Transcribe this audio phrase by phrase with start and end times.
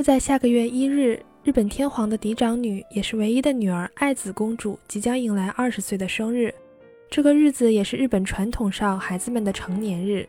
[0.00, 6.54] 就在下个月一日，日本天皇的嫡长女，也是唯一的女儿爱子公主即将迎来二十岁的生日。
[7.10, 10.26] 这个日子也是日本传统上孩子们的成年日。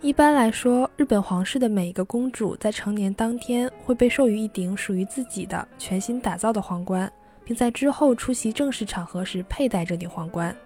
[0.00, 7.12] 一般来说，日本皇室的每一个公主在成年当天会被授予一顶属于自己的全新打造的皇冠，
[7.44, 10.56] 并在之后出席正式场合时佩戴这顶皇冠。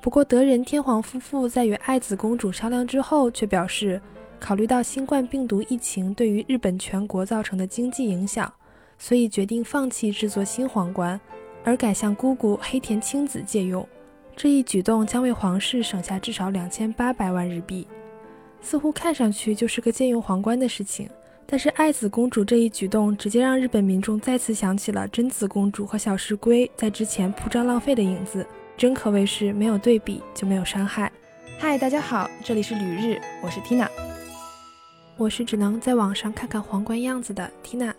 [0.00, 4.00] 不过，德仁天皇夫妇在与爱子公主商量之后，却表示。
[4.42, 8.52] 考虑到新冠病毒疫情对于日本全国造成的经济影响，
[8.98, 11.18] 所以决定放弃制作新皇冠，
[11.62, 13.88] 而改向姑姑黑田清子借用。
[14.34, 17.86] 这一举动将为皇室省下至少两千八百万日币。
[18.60, 21.08] 似乎看上去就是个借用皇冠的事情，
[21.46, 28.44] 但是爱子公主这一举动直接让日本民众再次想起了贞子公主和小石龟在之前铺张浪费的影子，
[28.76, 31.12] 真可谓是没有对比就没有伤害。
[31.60, 34.11] 嗨，大家好，这里是旅日，我是 Tina。
[35.22, 37.94] 我是只能在网上看看皇冠样子的缇娜。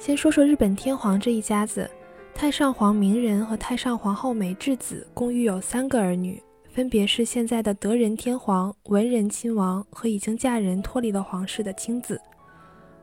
[0.00, 1.88] 先说说日本天皇这一家子，
[2.34, 12.20] 太上皇明仁和太上皇后美智子共育有三个儿女，分别是现在的德仁天皇、文仁亲王和已经嫁人脱离了皇室的青子。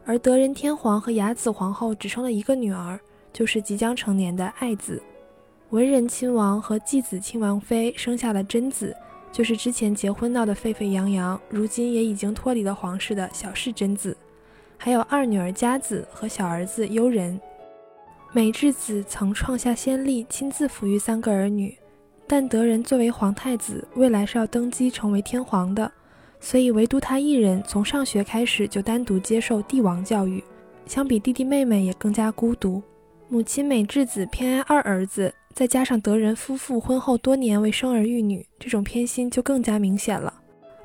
[0.03, 2.99] 而德仁天皇和雅子皇后只生了一个女儿，
[3.31, 5.01] 就是即将成年的爱子。
[5.69, 8.93] 文仁亲王和继子亲王妃生下了贞子。
[9.31, 14.15] 就是之前结婚闹得沸沸扬扬，如今也已经脱离了皇室的小室贞子，
[14.77, 17.39] 还有二女儿佳子和小儿子悠仁。
[18.33, 21.77] 美智子曾创下先例，亲自抚育三个儿女，
[22.27, 25.91] 但德仁作为皇太子，未来是要登基成为天皇的，
[26.39, 30.43] 所以唯独他一人从上学开始就单独接受帝王教育，
[30.85, 32.81] 相比弟弟妹妹也更加孤独。
[33.29, 35.33] 母亲美智子偏爱二儿子。
[35.53, 40.33] 再加上德仁夫妇婚后多年未生儿育女，这种偏心就更加明显了。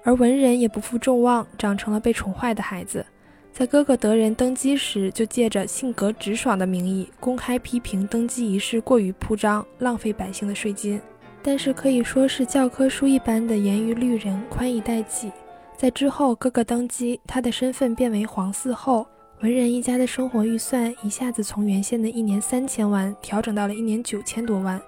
[0.03, 3.05] 而文仁也不负众望，长成了被宠坏的孩子。
[3.53, 11.01] 在哥哥德仁登基时，就借着性格直爽的名义，公开批评登基仪式过于铺张，浪费百姓的税金。
[11.43, 15.33] 但是可以说是教科书一般的严于律人，宽以待己。
[15.77, 19.07] 在之后，哥哥登基，他的身份变为皇嗣后。
[19.43, 24.81] 文人一家的生活预算一下子从原先的一年三千万调整到了一年九千多万，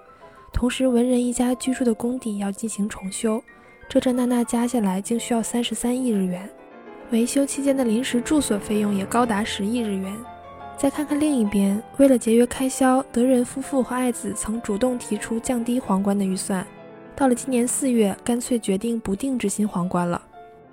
[0.51, 3.43] 同时文人一家居住的宫邸要进行重修，
[3.87, 6.49] 这这那那加下来竟需要三十三亿日元，
[7.11, 10.11] 维修期间的临时住所费用也高达十亿日元。
[10.75, 16.65] 再看看另一边，为了节约开销，德仁夫妇和爱子曾主动提出降低皇冠的预算，
[17.15, 20.19] 到了今年四月，干脆决定不定制新皇冠了。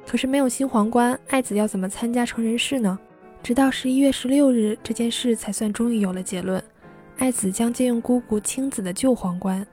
[0.06, 2.98] 可是没有新皇冠，爱子要怎么参加成人式呢？
[3.46, 6.60] 直到十一月十六日，这件事才算终于有了结论。
[7.16, 9.64] 爱子将借用姑姑青子的旧皇冠。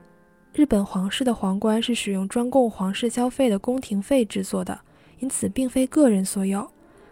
[0.54, 4.80] 日本皇室的皇冠是使用专供皇室消费的宫廷费制作的，
[5.18, 6.70] 因此并非个人所有。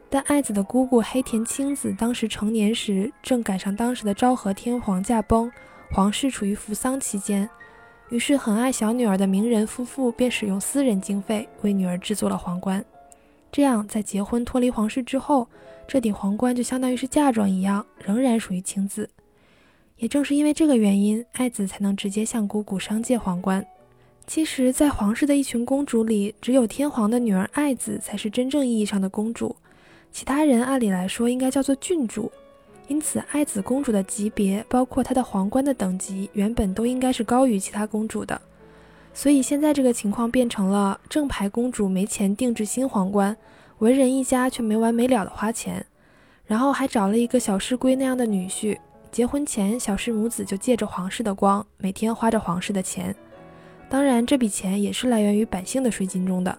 [0.07, 5.51] 但爱子的姑姑黑田青子当时成年时，正赶上当时的昭和天皇驾崩，
[5.91, 7.50] 皇室处于服丧期间，
[8.09, 12.85] 于是很爱小女儿的名人夫妇便使用私人经费为女儿制作了皇冠。
[13.51, 15.47] 这样，在结婚脱离皇室之后，
[15.91, 19.09] 这顶皇冠就相当于是嫁妆一样，仍然属于青子。
[19.97, 23.68] 也正是因为这个原因，爱子才能直接向姑姑商借皇冠。
[24.25, 29.53] 其实，在皇室的一群公主里，只有天皇的女儿爱子才是真正意义上的公主，
[30.13, 32.31] 其他人按理来说应该叫做郡主。
[32.88, 38.41] 因此，爱子公主的级别，包括她的皇冠的等级，原本都应该是高于其他公主的。
[39.13, 43.35] 所以现在这个情况变成了正牌公主没钱定制新皇冠，
[43.81, 45.84] 文人一家却没完没了的花钱，
[46.46, 48.78] 然后还找了一个小师龟那样的女婿。
[49.12, 53.14] 结婚前，小师母子就借着皇室的光，每天花着皇室的钱。
[53.90, 56.56] 当然，这笔钱也是来源于百姓的税金中的。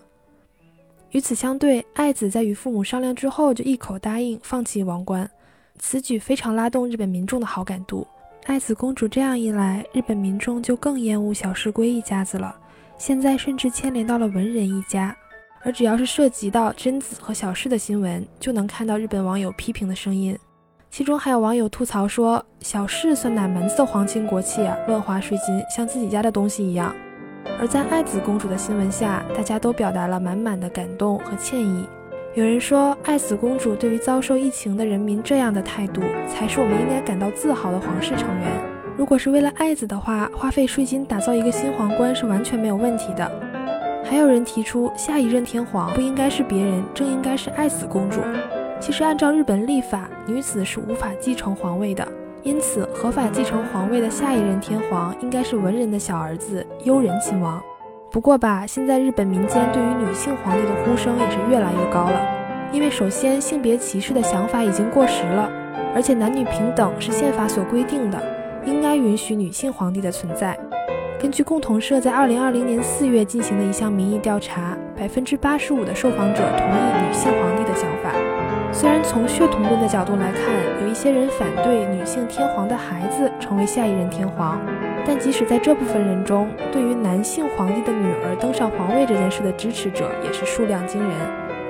[1.13, 5.31] 与此相对，爱子在与父母商量之后，就一口答应放弃王冠，
[5.79, 8.05] 此举非常拉动日本民众的好感度。
[8.47, 12.57] 爱子公主这样一来，日本民众就更厌恶小石龟一家子了。
[12.99, 15.17] 现在甚至牵连到了文人一家，
[15.65, 20.37] 而只要是涉及到贞子和小室的新闻，就能看到日本网友批评的声音。
[20.91, 26.95] 其中还有网友吐槽说：“小室算哪门子的皇亲国戚啊，乱花税金，像自己家的东西一样。”
[27.59, 31.87] 而在爱子公主的新闻下，大家都表达了满满的感动和歉意。
[32.35, 38.49] 有人说，爱子公主对于遭受疫情的人民这样的态度，才是我们应该感到自豪的皇室成员。
[38.97, 43.52] 如果是为了爱子的话，花费税金打造一个新皇冠是完全没有问题的。
[44.13, 48.21] 还有人提出，下一任天皇不应该是别人，正应该是爱子公主。
[48.79, 52.07] 其实，按照日本历法，女子是无法继承皇位的，
[52.43, 57.59] 因此合法继承皇位的下一任天皇应该是文人的小儿子悠仁亲王。
[58.11, 62.21] 不过吧，现在日本民间对于女性皇帝的呼声也是越来越高了。
[62.71, 65.51] 因为首先，性别歧视的想法已经过时了，
[65.95, 68.23] 而且男女平等是宪法所规定的，
[68.67, 70.55] 应该允许女性皇帝的存在。
[71.23, 78.13] 根据共同社在二零二零年四月进行的一项民意调查，百分之八十五的受访者同意女性皇帝的想法。
[78.73, 80.43] 虽然从血统论的角度来看，
[80.83, 84.61] 有一些人反对女性天皇的孩子成为下一任天皇，
[85.07, 91.13] 但即使在这部分人中，对于男性皇帝的女儿登上皇位这件事的支持者也是数量惊人。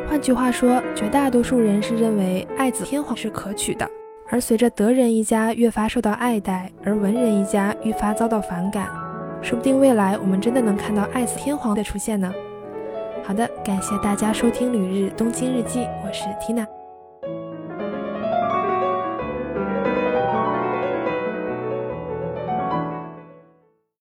[0.08, 3.87] 换句话说，绝大多数人是认为爱子天皇是可取的。
[4.31, 8.88] 而随着德仁一家越发受到爱戴，而文人一家愈发遭到反感。
[9.42, 12.32] 说不定未来我们真的能看到爱子天皇的出现呢。
[13.24, 16.81] 好的，感谢大家收听《旅日东京日记》，我是 Tina。